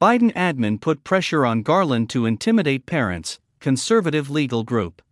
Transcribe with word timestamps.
Biden 0.00 0.32
admin 0.32 0.80
put 0.80 1.04
pressure 1.04 1.44
on 1.44 1.60
Garland 1.60 2.08
to 2.08 2.24
intimidate 2.24 2.86
parents, 2.86 3.38
conservative 3.58 4.30
legal 4.30 4.62
group. 4.62 5.02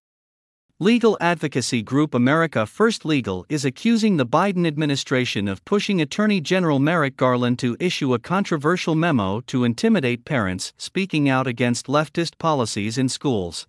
Legal 0.79 1.19
advocacy 1.21 1.83
group 1.83 2.15
America 2.15 2.65
First 2.65 3.05
Legal 3.05 3.45
is 3.51 3.67
accusing 3.67 4.17
the 4.17 4.25
Biden 4.25 4.67
administration 4.67 5.47
of 5.47 5.63
pushing 5.67 6.01
Attorney 6.01 6.41
General 6.41 6.79
Merrick 6.79 7.19
Garland 7.19 7.59
to 7.59 7.77
issue 7.79 8.15
a 8.15 8.19
controversial 8.19 8.95
memo 8.95 9.43
to 9.43 9.65
intimidate 9.65 10.25
parents 10.25 10.73
speaking 10.79 11.29
out 11.29 11.47
against 11.47 11.87
leftist 11.87 12.39
policies 12.39 12.97
in 12.97 13.11
schools. 13.11 13.67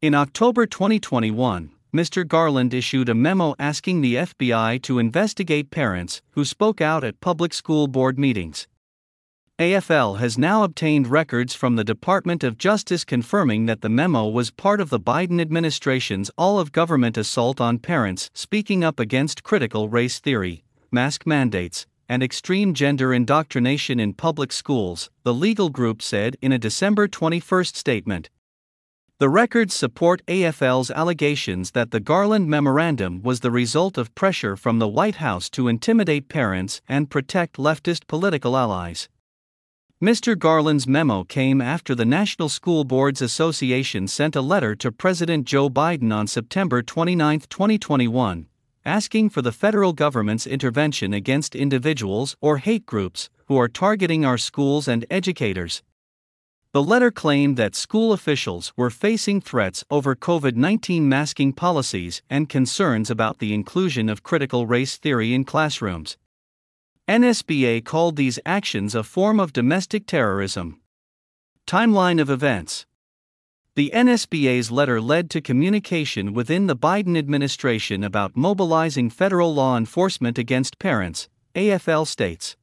In 0.00 0.14
October 0.14 0.64
2021, 0.64 1.72
Mr. 1.94 2.26
Garland 2.26 2.72
issued 2.72 3.10
a 3.10 3.14
memo 3.14 3.54
asking 3.58 4.00
the 4.00 4.14
FBI 4.14 4.80
to 4.80 4.98
investigate 4.98 5.70
parents 5.70 6.22
who 6.30 6.46
spoke 6.46 6.80
out 6.80 7.04
at 7.04 7.20
public 7.20 7.52
school 7.52 7.86
board 7.86 8.18
meetings. 8.18 8.66
AFL 9.58 10.18
has 10.18 10.38
now 10.38 10.64
obtained 10.64 11.08
records 11.08 11.54
from 11.54 11.76
the 11.76 11.84
Department 11.84 12.42
of 12.42 12.56
Justice 12.56 13.04
confirming 13.04 13.66
that 13.66 13.82
the 13.82 13.90
memo 13.90 14.26
was 14.26 14.50
part 14.50 14.80
of 14.80 14.88
the 14.88 14.98
Biden 14.98 15.42
administration's 15.42 16.30
all 16.38 16.58
of 16.58 16.72
government 16.72 17.18
assault 17.18 17.60
on 17.60 17.78
parents 17.78 18.30
speaking 18.32 18.82
up 18.82 18.98
against 18.98 19.42
critical 19.42 19.90
race 19.90 20.18
theory, 20.20 20.64
mask 20.90 21.26
mandates, 21.26 21.86
and 22.08 22.22
extreme 22.22 22.72
gender 22.72 23.12
indoctrination 23.12 24.00
in 24.00 24.14
public 24.14 24.52
schools, 24.52 25.10
the 25.22 25.34
legal 25.34 25.68
group 25.68 26.00
said 26.00 26.34
in 26.40 26.50
a 26.50 26.58
December 26.58 27.06
21 27.06 27.64
statement. 27.64 28.30
The 29.18 29.28
records 29.28 29.74
support 29.74 30.24
AFL's 30.26 30.90
allegations 30.90 31.72
that 31.72 31.90
the 31.90 32.00
Garland 32.00 32.48
Memorandum 32.48 33.22
was 33.22 33.40
the 33.40 33.50
result 33.50 33.98
of 33.98 34.14
pressure 34.14 34.56
from 34.56 34.78
the 34.78 34.88
White 34.88 35.16
House 35.16 35.50
to 35.50 35.68
intimidate 35.68 36.30
parents 36.30 36.80
and 36.88 37.10
protect 37.10 37.58
leftist 37.58 38.06
political 38.06 38.56
allies. 38.56 39.08
Mr. 40.02 40.36
Garland's 40.36 40.88
memo 40.88 41.22
came 41.22 41.60
after 41.60 41.94
the 41.94 42.04
National 42.04 42.48
School 42.48 42.82
Boards 42.82 43.22
Association 43.22 44.08
sent 44.08 44.34
a 44.34 44.40
letter 44.40 44.74
to 44.74 44.90
President 44.90 45.46
Joe 45.46 45.70
Biden 45.70 46.12
on 46.12 46.26
September 46.26 46.82
29, 46.82 47.42
2021, 47.48 48.48
asking 48.84 49.30
for 49.30 49.42
the 49.42 49.52
federal 49.52 49.92
government's 49.92 50.44
intervention 50.44 51.14
against 51.14 51.54
individuals 51.54 52.36
or 52.40 52.56
hate 52.56 52.84
groups 52.84 53.30
who 53.46 53.56
are 53.56 53.68
targeting 53.68 54.24
our 54.24 54.36
schools 54.36 54.88
and 54.88 55.06
educators, 55.08 55.84
the 56.72 56.82
letter 56.82 57.12
claimed 57.12 57.56
that 57.58 57.76
school 57.76 58.12
officials 58.12 58.72
were 58.76 58.90
facing 58.90 59.40
threats 59.40 59.84
over 59.88 60.16
COVID 60.16 60.56
19 60.56 61.08
masking 61.08 61.52
policies 61.52 62.22
and 62.28 62.48
concerns 62.48 63.08
about 63.08 63.38
the 63.38 63.54
inclusion 63.54 64.08
of 64.08 64.24
critical 64.24 64.66
race 64.66 64.96
theory 64.96 65.32
in 65.32 65.44
classrooms. 65.44 66.16
NSBA 67.08 67.84
called 67.84 68.14
these 68.14 68.38
actions 68.46 68.94
a 68.94 69.02
form 69.02 69.40
of 69.40 69.52
domestic 69.52 70.06
terrorism. 70.06 70.80
Timeline 71.66 72.20
of 72.20 72.30
events 72.30 72.86
The 73.74 73.90
NSBA's 73.92 74.70
letter 74.70 75.00
led 75.00 75.28
to 75.30 75.40
communication 75.40 76.32
within 76.32 76.68
the 76.68 76.76
Biden 76.76 77.18
administration 77.18 78.04
about 78.04 78.36
mobilizing 78.36 79.10
federal 79.10 79.52
law 79.52 79.76
enforcement 79.76 80.38
against 80.38 80.78
parents, 80.78 81.28
AFL 81.56 82.06
states. 82.06 82.56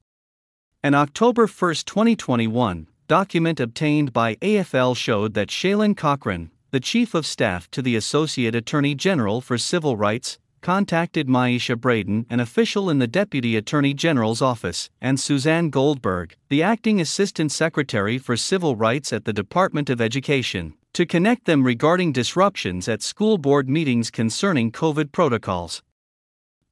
An 0.82 0.96
October 0.96 1.46
1, 1.46 1.76
2021, 1.86 2.88
document 3.10 3.60
obtained 3.60 4.14
by 4.14 4.36
AFL 4.36 4.96
showed 4.96 5.34
that 5.34 5.50
Shaylin 5.50 5.98
Cochran, 5.98 6.50
the 6.72 6.80
Chief 6.80 7.14
of 7.14 7.26
Staff 7.26 7.70
to 7.72 7.82
the 7.82 7.98
Associate 7.98 8.56
Attorney 8.56 8.96
General 8.96 9.42
for 9.42 9.58
Civil 9.58 9.98
Rights, 9.98 10.40
contacted 10.62 11.28
Maisha 11.28 11.80
Braden, 11.80 12.26
an 12.30 12.40
official 12.40 12.90
in 12.90 13.00
the 13.00 13.08
Deputy 13.08 13.56
Attorney 13.56 13.94
General's 13.94 14.42
office, 14.42 14.90
and 15.02 15.20
Suzanne 15.20 15.70
Goldberg, 15.70 16.36
the 16.50 16.64
Acting 16.64 17.00
Assistant 17.00 17.52
Secretary 17.52 18.18
for 18.18 18.38
Civil 18.38 18.76
Rights 18.76 19.14
at 19.14 19.26
the 19.26 19.34
Department 19.34 19.90
of 19.90 20.02
Education, 20.02 20.74
to 20.94 21.06
connect 21.06 21.46
them 21.46 21.64
regarding 21.64 22.12
disruptions 22.12 22.88
at 22.88 23.02
school 23.02 23.38
board 23.38 23.70
meetings 23.70 24.12
concerning 24.12 24.72
COVID 24.72 25.12
protocols. 25.12 25.84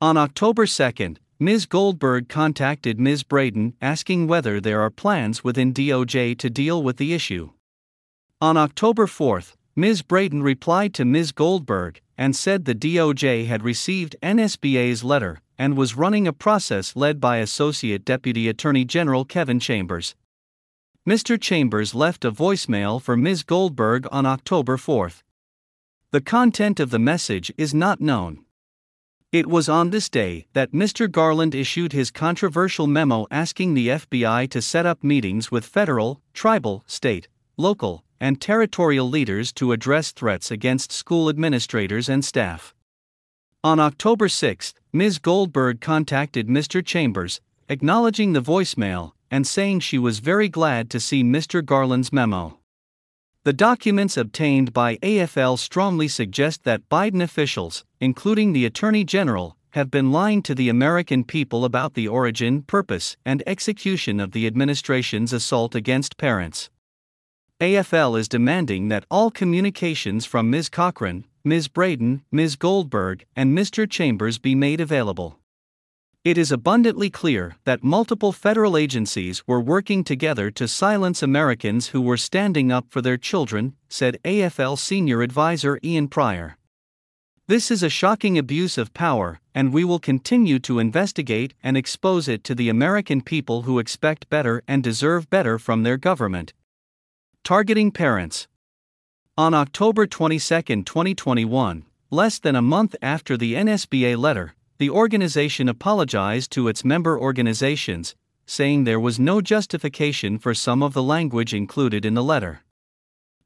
On 0.01 0.17
October 0.17 0.65
2, 0.65 1.15
Ms. 1.39 1.65
Goldberg 1.65 2.29
contacted 2.29 2.99
Ms. 2.99 3.23
Braden 3.23 3.73
asking 3.81 4.27
whether 4.27 4.59
there 4.59 4.81
are 4.81 4.89
plans 4.89 5.43
within 5.43 5.73
DOJ 5.73 6.37
to 6.37 6.49
deal 6.49 6.81
with 6.81 6.97
the 6.97 7.13
issue. 7.13 7.51
On 8.41 8.57
October 8.57 9.07
4, 9.07 9.41
Ms. 9.79 10.01
Braden 10.01 10.41
replied 10.41 10.95
to 10.95 11.05
Ms. 11.05 11.31
Goldberg 11.31 12.01
and 12.17 12.35
said 12.35 12.65
the 12.65 12.73
DOJ 12.73 13.45
had 13.45 13.61
received 13.61 14.15
NSBA's 14.23 15.03
letter 15.03 15.39
and 15.55 15.77
was 15.77 15.95
running 15.95 16.27
a 16.27 16.33
process 16.33 16.95
led 16.95 17.21
by 17.21 17.37
Associate 17.37 18.03
Deputy 18.03 18.49
Attorney 18.49 18.85
General 18.85 19.23
Kevin 19.23 19.59
Chambers. 19.59 20.15
Mr. 21.07 21.39
Chambers 21.39 21.93
left 21.93 22.25
a 22.25 22.31
voicemail 22.31 22.99
for 22.99 23.15
Ms. 23.15 23.43
Goldberg 23.43 24.07
on 24.11 24.25
October 24.25 24.77
4. 24.77 25.11
The 26.09 26.21
content 26.21 26.79
of 26.79 26.89
the 26.89 26.97
message 26.97 27.53
is 27.55 27.71
not 27.71 28.01
known. 28.01 28.45
It 29.31 29.45
was 29.45 29.69
on 29.69 29.91
this 29.91 30.09
day 30.09 30.47
that 30.53 30.71
Mr. 30.71 31.09
Garland 31.09 31.53
issued 31.53 31.93
his 31.93 32.09
controversial 32.09 32.87
memo 32.87 33.27
asking 33.29 33.75
the 33.75 33.89
FBI 33.89 34.49
to 34.49 34.59
set 34.59 34.87
up 34.87 35.03
meetings 35.03 35.51
with 35.51 35.63
federal, 35.63 36.19
tribal, 36.33 36.83
state, 36.87 37.27
local, 37.57 38.03
and 38.19 38.41
territorial 38.41 39.09
leaders 39.09 39.51
to 39.53 39.71
address 39.71 40.11
threats 40.11 40.51
against 40.51 40.91
school 40.91 41.29
administrators 41.29 42.09
and 42.09 42.23
staff. 42.23 42.73
On 43.63 43.79
October 43.79 44.29
6, 44.29 44.73
Ms. 44.93 45.19
Goldberg 45.19 45.81
contacted 45.81 46.47
Mr. 46.47 46.85
Chambers, 46.85 47.41
acknowledging 47.69 48.33
the 48.33 48.41
voicemail 48.41 49.11
and 49.29 49.45
saying 49.45 49.79
she 49.79 49.97
was 49.97 50.19
very 50.19 50.47
glad 50.47 50.89
to 50.89 50.99
see 50.99 51.23
Mr. 51.23 51.63
Garland's 51.63 52.13
memo. 52.13 52.59
The 53.43 53.53
documents 53.53 54.17
obtained 54.17 54.73
by 54.73 54.97
AFL 54.97 55.57
strongly 55.57 56.07
suggest 56.07 56.63
that 56.63 56.89
Biden 56.89 57.21
officials, 57.21 57.85
including 57.99 58.53
the 58.53 58.65
Attorney 58.65 59.03
General, 59.03 59.57
have 59.71 59.91
been 59.91 60.11
lying 60.11 60.41
to 60.43 60.55
the 60.55 60.69
American 60.69 61.23
people 61.23 61.63
about 61.63 61.93
the 61.93 62.07
origin, 62.07 62.61
purpose, 62.61 63.15
and 63.25 63.43
execution 63.45 64.19
of 64.19 64.31
the 64.31 64.47
administration's 64.47 65.33
assault 65.33 65.75
against 65.75 66.17
parents. 66.17 66.69
AFL 67.59 68.19
is 68.19 68.27
demanding 68.27 68.89
that 68.89 69.07
all 69.09 69.31
communications 69.31 70.27
from 70.27 70.47
Ms. 70.47 70.69
Cochran, 70.69 71.25
Ms. 71.43 71.67
Braden, 71.67 72.21
Ms. 72.31 72.55
Goldberg, 72.55 73.25
and 73.35 73.57
Mr. 73.57 73.89
Chambers 73.89 74.37
be 74.37 74.53
made 74.53 74.79
available. 74.79 75.39
It 76.23 76.37
is 76.37 76.51
abundantly 76.51 77.09
clear 77.09 77.55
that 77.63 77.83
multiple 77.83 78.31
federal 78.31 78.77
agencies 78.77 79.41
were 79.47 79.59
working 79.59 80.03
together 80.03 80.51
to 80.51 80.67
silence 80.67 81.23
Americans 81.23 81.87
who 81.87 82.01
were 82.01 82.15
standing 82.15 82.71
up 82.71 82.85
for 82.91 83.01
their 83.01 83.17
children, 83.17 83.73
said 83.89 84.19
AFL 84.23 84.77
senior 84.77 85.23
advisor 85.23 85.79
Ian 85.83 86.09
Prior. 86.09 86.57
This 87.47 87.71
is 87.71 87.81
a 87.81 87.89
shocking 87.89 88.37
abuse 88.37 88.77
of 88.77 88.93
power, 88.93 89.39
and 89.55 89.73
we 89.73 89.83
will 89.83 89.97
continue 89.97 90.59
to 90.59 90.77
investigate 90.77 91.55
and 91.63 91.75
expose 91.75 92.27
it 92.27 92.43
to 92.43 92.53
the 92.53 92.69
American 92.69 93.21
people 93.21 93.63
who 93.63 93.79
expect 93.79 94.29
better 94.29 94.61
and 94.67 94.83
deserve 94.83 95.27
better 95.31 95.57
from 95.57 95.81
their 95.81 95.97
government. 95.97 96.53
Targeting 97.47 97.91
parents. 97.91 98.45
On 99.37 99.53
October 99.53 100.05
22, 100.05 100.83
2021, 100.83 101.85
less 102.11 102.39
than 102.39 102.57
a 102.57 102.61
month 102.61 102.93
after 103.01 103.37
the 103.37 103.53
NSBA 103.53 104.17
letter, 104.17 104.53
the 104.79 104.89
organization 104.89 105.69
apologized 105.69 106.51
to 106.51 106.67
its 106.67 106.83
member 106.83 107.17
organizations, 107.17 108.15
saying 108.45 108.83
there 108.83 108.99
was 108.99 109.17
no 109.17 109.39
justification 109.39 110.37
for 110.37 110.53
some 110.53 110.83
of 110.83 110.93
the 110.93 111.01
language 111.01 111.53
included 111.53 112.03
in 112.03 112.15
the 112.15 112.21
letter. 112.21 112.63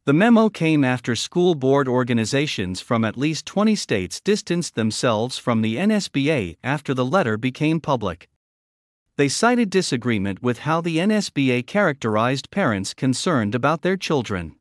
The 0.06 0.14
memo 0.14 0.50
came 0.50 0.84
after 0.84 1.16
school 1.16 1.54
board 1.54 1.88
organizations 1.88 2.82
from 2.82 3.06
at 3.06 3.18
least 3.18 3.46
20 3.46 3.76
states 3.76 4.20
distanced 4.20 4.74
themselves 4.74 5.38
from 5.38 5.62
the 5.62 5.76
NSBA 5.76 6.58
after 6.64 6.96
the 6.96 7.06
letter 7.06 7.38
became 7.38 7.80
public. 7.80 8.31
They 9.18 9.28
cited 9.28 9.70
disagreement 9.70 10.42
with 10.42 10.60
how 10.60 10.82
the 10.82 10.98
NSBA 10.98 11.68
characterized 11.68 12.50
parents 12.50 12.94
concerned 12.94 13.54
about 13.54 13.82
their 13.82 13.98
children. 13.98 14.56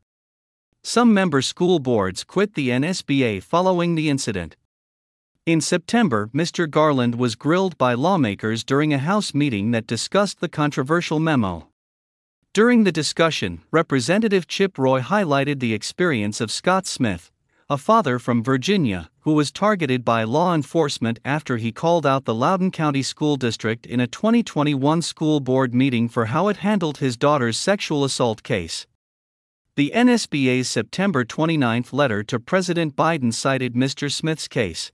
Some 0.82 1.14
member 1.14 1.42
school 1.42 1.78
boards 1.78 2.24
quit 2.24 2.54
the 2.54 2.70
NSBA 2.70 3.42
following 3.42 3.94
the 3.94 4.08
incident. 4.08 4.56
In 5.46 5.60
September, 5.60 6.30
Mr. 6.34 6.68
Garland 6.68 7.14
was 7.14 7.34
grilled 7.34 7.78
by 7.78 7.94
lawmakers 7.94 8.64
during 8.64 8.92
a 8.92 8.98
House 8.98 9.34
meeting 9.34 9.70
that 9.70 9.86
discussed 9.86 10.40
the 10.40 10.48
controversial 10.48 11.18
memo. 11.18 11.68
During 12.52 12.84
the 12.84 12.92
discussion, 12.92 13.62
Representative 13.70 14.46
Chip 14.48 14.78
Roy 14.78 15.00
highlighted 15.00 15.60
the 15.60 15.72
experience 15.72 16.40
of 16.40 16.50
Scott 16.50 16.86
Smith, 16.86 17.30
a 17.68 17.78
father 17.78 18.18
from 18.18 18.42
Virginia, 18.42 19.10
who 19.22 19.32
was 19.32 19.50
targeted 19.50 20.04
by 20.04 20.24
law 20.24 20.54
enforcement 20.54 21.18
after 21.24 21.56
he 21.58 21.72
called 21.72 22.06
out 22.06 22.24
the 22.24 22.34
Loudoun 22.34 22.70
County 22.70 23.02
School 23.02 23.36
District 23.36 23.84
in 23.86 24.00
a 24.00 24.06
2021 24.06 25.02
school 25.02 25.40
board 25.40 25.74
meeting 25.74 26.08
for 26.08 26.26
how 26.26 26.48
it 26.48 26.58
handled 26.58 26.98
his 26.98 27.16
daughter's 27.16 27.56
sexual 27.56 28.04
assault 28.04 28.42
case. 28.42 28.86
The 29.76 29.92
NSBA's 29.94 30.68
September 30.68 31.24
29 31.24 31.84
letter 31.92 32.22
to 32.24 32.40
President 32.40 32.96
Biden 32.96 33.32
cited 33.32 33.74
Mr. 33.74 34.10
Smith's 34.10 34.48
case. 34.48 34.92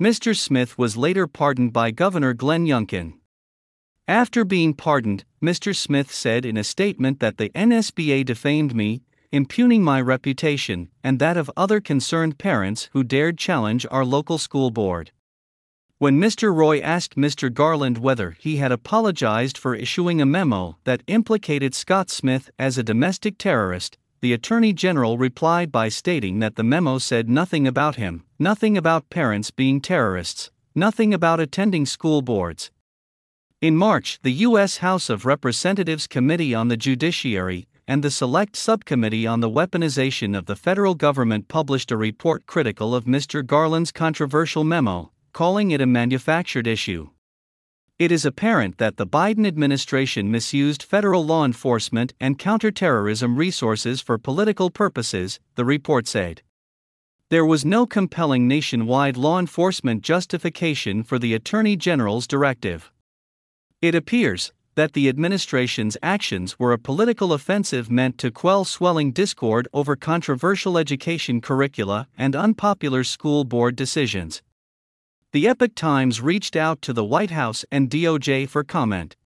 Mr. 0.00 0.36
Smith 0.36 0.78
was 0.78 0.96
later 0.96 1.26
pardoned 1.26 1.72
by 1.72 1.90
Governor 1.90 2.34
Glenn 2.34 2.66
Youngkin. 2.66 3.14
After 4.06 4.44
being 4.44 4.72
pardoned, 4.72 5.24
Mr. 5.42 5.76
Smith 5.76 6.12
said 6.12 6.46
in 6.46 6.56
a 6.56 6.64
statement 6.64 7.20
that 7.20 7.36
the 7.36 7.50
NSBA 7.50 8.24
defamed 8.24 8.74
me, 8.74 9.02
impugning 9.30 9.82
my 9.84 10.00
reputation 10.00 10.88
and 11.04 11.18
that 11.18 11.36
of 11.36 11.50
other 11.56 11.80
concerned 11.80 12.38
parents 12.38 12.88
who 12.92 13.04
dared 13.04 13.36
challenge 13.36 13.86
our 13.90 14.04
local 14.04 14.38
school 14.38 14.70
board. 14.70 15.10
When 15.98 16.20
Mr. 16.20 16.54
Roy 16.54 16.78
asked 16.78 17.16
Mr. 17.16 17.52
Garland 17.52 17.98
whether 17.98 18.30
he 18.38 18.56
had 18.56 18.70
apologized 18.72 19.58
for 19.58 19.74
issuing 19.74 20.20
a 20.20 20.26
memo 20.26 20.78
that 20.84 21.02
implicated 21.08 21.74
Scott 21.74 22.08
Smith 22.08 22.50
as 22.58 22.78
a 22.78 22.84
domestic 22.84 23.36
terrorist, 23.36 23.98
the 24.20 24.32
Attorney 24.32 24.72
General 24.72 25.18
replied 25.18 25.70
by 25.70 25.88
stating 25.88 26.38
that 26.38 26.56
the 26.56 26.64
memo 26.64 26.98
said 26.98 27.28
nothing 27.28 27.66
about 27.66 27.96
him, 27.96 28.24
nothing 28.38 28.76
about 28.76 29.10
parents 29.10 29.50
being 29.50 29.80
terrorists, 29.80 30.50
nothing 30.74 31.12
about 31.12 31.40
attending 31.40 31.84
school 31.84 32.22
boards. 32.22 32.70
In 33.60 33.76
March, 33.76 34.20
the 34.22 34.32
U.S. 34.46 34.76
House 34.76 35.10
of 35.10 35.26
Representatives 35.26 36.06
Committee 36.06 36.54
on 36.54 36.68
the 36.68 36.76
Judiciary 36.76 37.66
and 37.88 38.04
the 38.04 38.10
Select 38.10 38.54
Subcommittee 38.54 39.26
on 39.26 39.40
the 39.40 39.48
Weaponization 39.48 40.36
of 40.36 40.44
the 40.44 40.54
Federal 40.54 40.94
Government 40.94 41.48
published 41.48 41.90
a 41.90 41.96
report 41.96 42.44
critical 42.44 42.94
of 42.94 43.06
Mr. 43.06 43.44
Garland's 43.44 43.90
controversial 43.90 44.62
memo, 44.62 45.10
calling 45.32 45.70
it 45.70 45.80
a 45.80 45.86
manufactured 45.86 46.66
issue. 46.66 47.08
It 47.98 48.12
is 48.12 48.26
apparent 48.26 48.76
that 48.76 48.98
the 48.98 49.06
Biden 49.06 49.46
administration 49.46 50.30
misused 50.30 50.82
federal 50.82 51.24
law 51.24 51.46
enforcement 51.46 52.12
and 52.20 52.38
counterterrorism 52.38 53.36
resources 53.36 54.02
for 54.02 54.18
political 54.18 54.70
purposes, 54.70 55.40
the 55.54 55.64
report 55.64 56.06
said. 56.06 56.42
There 57.30 57.46
was 57.46 57.64
no 57.64 57.86
compelling 57.86 58.46
nationwide 58.46 59.16
law 59.16 59.38
enforcement 59.38 60.02
justification 60.02 61.02
for 61.02 61.18
the 61.18 61.32
Attorney 61.32 61.74
General's 61.74 62.26
directive. 62.26 62.92
It 63.80 63.94
appears, 63.94 64.52
that 64.78 64.92
the 64.92 65.08
administration's 65.08 65.96
actions 66.04 66.56
were 66.56 66.72
a 66.72 66.78
political 66.78 67.32
offensive 67.32 67.90
meant 67.90 68.16
to 68.16 68.30
quell 68.30 68.64
swelling 68.64 69.10
discord 69.10 69.66
over 69.72 69.96
controversial 69.96 70.78
education 70.78 71.40
curricula 71.40 72.06
and 72.16 72.36
unpopular 72.36 73.02
school 73.02 73.42
board 73.42 73.74
decisions. 73.74 74.40
The 75.32 75.48
Epoch 75.48 75.74
Times 75.74 76.20
reached 76.20 76.54
out 76.54 76.80
to 76.82 76.92
the 76.92 77.04
White 77.04 77.32
House 77.32 77.64
and 77.72 77.90
DOJ 77.90 78.48
for 78.48 78.62
comment. 78.62 79.16